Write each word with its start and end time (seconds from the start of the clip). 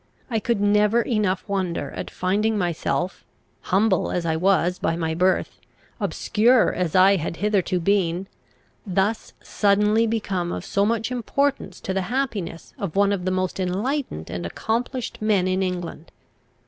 I 0.31 0.39
could 0.39 0.59
never 0.59 1.03
enough 1.03 1.47
wonder 1.47 1.91
at 1.91 2.09
finding 2.09 2.57
myself, 2.57 3.23
humble 3.61 4.09
as 4.09 4.25
I 4.25 4.35
was 4.35 4.79
by 4.79 4.95
my 4.95 5.13
birth, 5.13 5.59
obscure 5.99 6.73
as 6.73 6.95
I 6.95 7.17
had 7.17 7.35
hitherto 7.35 7.79
been, 7.79 8.25
thus 8.83 9.33
suddenly 9.43 10.07
become 10.07 10.51
of 10.51 10.65
so 10.65 10.87
much 10.87 11.11
importance 11.11 11.79
to 11.81 11.93
the 11.93 12.01
happiness 12.09 12.73
of 12.79 12.95
one 12.95 13.11
of 13.13 13.25
the 13.25 13.29
most 13.29 13.59
enlightened 13.59 14.31
and 14.31 14.43
accomplished 14.43 15.21
men 15.21 15.47
in 15.47 15.61
England. 15.61 16.11